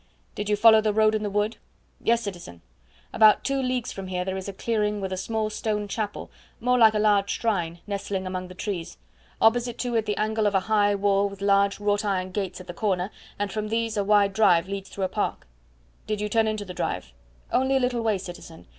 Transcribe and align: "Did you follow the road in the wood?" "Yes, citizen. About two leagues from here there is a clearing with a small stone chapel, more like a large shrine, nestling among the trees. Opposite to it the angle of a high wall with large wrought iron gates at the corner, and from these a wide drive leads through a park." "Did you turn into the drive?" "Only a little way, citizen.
"Did 0.33 0.49
you 0.49 0.55
follow 0.55 0.81
the 0.81 0.93
road 0.95 1.13
in 1.13 1.21
the 1.21 1.29
wood?" 1.29 1.57
"Yes, 2.03 2.23
citizen. 2.23 2.63
About 3.13 3.43
two 3.43 3.61
leagues 3.61 3.91
from 3.91 4.07
here 4.07 4.25
there 4.25 4.35
is 4.35 4.49
a 4.49 4.53
clearing 4.53 4.99
with 4.99 5.13
a 5.13 5.15
small 5.15 5.51
stone 5.51 5.87
chapel, 5.87 6.31
more 6.59 6.75
like 6.79 6.95
a 6.95 6.97
large 6.97 7.29
shrine, 7.29 7.81
nestling 7.85 8.25
among 8.25 8.47
the 8.47 8.55
trees. 8.55 8.97
Opposite 9.39 9.77
to 9.77 9.93
it 9.95 10.07
the 10.07 10.17
angle 10.17 10.47
of 10.47 10.55
a 10.55 10.61
high 10.61 10.95
wall 10.95 11.29
with 11.29 11.39
large 11.39 11.79
wrought 11.79 12.03
iron 12.03 12.31
gates 12.31 12.59
at 12.59 12.65
the 12.65 12.73
corner, 12.73 13.11
and 13.37 13.51
from 13.51 13.67
these 13.67 13.95
a 13.95 14.03
wide 14.03 14.33
drive 14.33 14.67
leads 14.67 14.89
through 14.89 15.03
a 15.03 15.07
park." 15.07 15.45
"Did 16.07 16.19
you 16.19 16.29
turn 16.29 16.47
into 16.47 16.65
the 16.65 16.73
drive?" 16.73 17.13
"Only 17.53 17.75
a 17.75 17.79
little 17.79 18.01
way, 18.01 18.17
citizen. 18.17 18.65